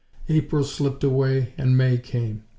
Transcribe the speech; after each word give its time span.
April 0.29 0.63
slipped 0.63 1.03
away 1.03 1.53
and 1.59 1.77
May 1.77 1.99
came. 1.99 2.43